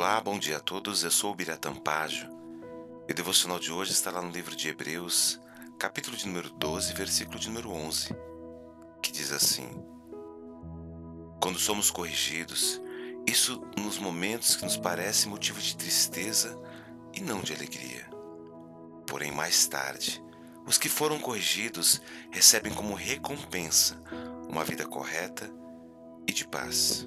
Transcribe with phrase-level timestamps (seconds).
[0.00, 1.04] Olá, bom dia a todos.
[1.04, 2.26] Eu sou o Biratã Pajo
[3.06, 5.38] e o devocional de hoje está lá no livro de Hebreus,
[5.78, 8.08] capítulo de número 12, versículo de número 11,
[9.02, 9.68] que diz assim:
[11.38, 12.80] Quando somos corrigidos,
[13.26, 16.58] isso nos momentos que nos parece motivo de tristeza
[17.12, 18.08] e não de alegria.
[19.06, 20.24] Porém, mais tarde,
[20.66, 24.02] os que foram corrigidos recebem como recompensa
[24.48, 25.52] uma vida correta
[26.26, 27.06] e de paz.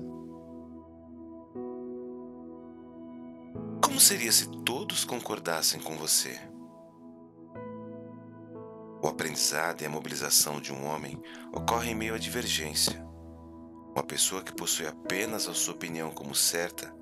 [4.03, 6.37] Seria se todos concordassem com você?
[9.01, 11.17] O aprendizado e a mobilização de um homem
[11.53, 13.01] ocorrem em meio à divergência.
[13.95, 16.93] Uma pessoa que possui apenas a sua opinião como certa,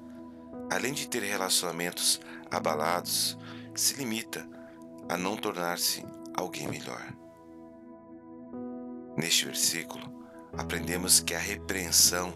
[0.72, 3.36] além de ter relacionamentos abalados,
[3.74, 4.48] se limita
[5.10, 6.06] a não tornar-se
[6.36, 7.02] alguém melhor.
[9.18, 10.24] Neste versículo,
[10.56, 12.32] aprendemos que a repreensão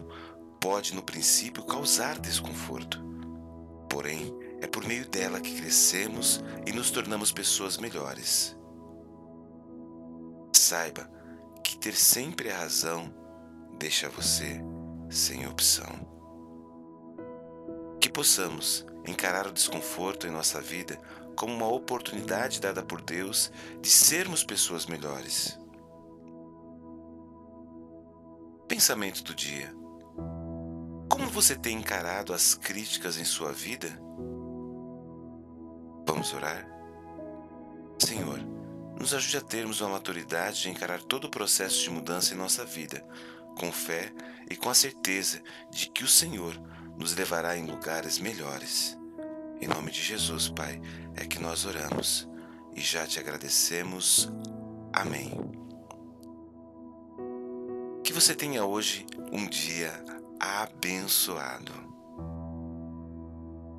[0.60, 3.00] pode, no princípio, causar desconforto.
[3.88, 8.56] Porém, é por meio dela que crescemos e nos tornamos pessoas melhores.
[10.52, 11.10] Saiba
[11.62, 13.12] que ter sempre a razão
[13.78, 14.60] deixa você
[15.10, 15.86] sem opção.
[18.00, 21.00] Que possamos encarar o desconforto em nossa vida
[21.36, 25.58] como uma oportunidade dada por Deus de sermos pessoas melhores.
[28.66, 29.72] Pensamento do dia:
[31.08, 33.88] Como você tem encarado as críticas em sua vida?
[36.16, 36.66] Vamos orar?
[37.98, 38.40] Senhor,
[38.98, 42.64] nos ajude a termos uma maturidade de encarar todo o processo de mudança em nossa
[42.64, 43.06] vida,
[43.54, 44.10] com fé
[44.50, 46.58] e com a certeza de que o Senhor
[46.96, 48.96] nos levará em lugares melhores.
[49.60, 50.80] Em nome de Jesus, Pai,
[51.16, 52.26] é que nós oramos
[52.74, 54.32] e já te agradecemos.
[54.94, 55.38] Amém.
[58.02, 59.92] Que você tenha hoje um dia
[60.40, 61.94] abençoado.